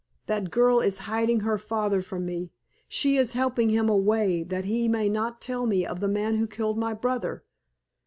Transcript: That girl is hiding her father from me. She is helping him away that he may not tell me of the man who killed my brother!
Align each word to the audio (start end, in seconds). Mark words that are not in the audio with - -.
That 0.25 0.49
girl 0.49 0.79
is 0.79 0.97
hiding 1.05 1.41
her 1.41 1.59
father 1.59 2.01
from 2.01 2.25
me. 2.25 2.53
She 2.87 3.17
is 3.17 3.33
helping 3.33 3.69
him 3.69 3.87
away 3.87 4.41
that 4.41 4.65
he 4.65 4.87
may 4.87 5.09
not 5.09 5.39
tell 5.41 5.67
me 5.67 5.85
of 5.85 5.99
the 5.99 6.07
man 6.09 6.37
who 6.37 6.47
killed 6.47 6.79
my 6.79 6.95
brother! 6.95 7.43